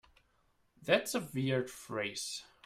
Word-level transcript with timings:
That 0.81 1.03
is 1.03 1.13
a 1.13 1.29
weird 1.31 1.69
phrase. 1.69 2.43